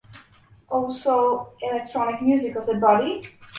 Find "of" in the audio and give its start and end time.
2.55-2.65